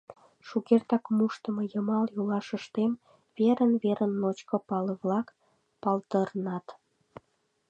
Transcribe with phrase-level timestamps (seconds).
[0.47, 2.91] Шукертак мушдымо йымал йолашыштем
[3.35, 5.27] верын-верын ночко пале-влак
[5.81, 6.65] палдырнат.